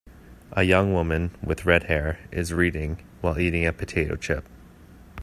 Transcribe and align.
A 0.53 0.63
young 0.63 0.93
woman, 0.93 1.29
with 1.43 1.63
redhair, 1.65 2.17
is 2.31 2.51
reading, 2.51 3.03
while 3.21 3.37
eating 3.37 3.67
a 3.67 3.71
potato 3.71 4.15
chip. 4.15 4.47